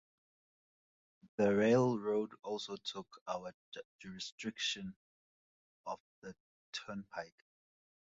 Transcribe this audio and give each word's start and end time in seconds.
The 1.37 1.53
railroad 1.53 2.31
also 2.43 2.75
took 2.77 3.21
over 3.27 3.53
jurisdiction 3.99 4.95
of 5.85 5.99
the 6.21 6.35
turnpike. 6.73 7.45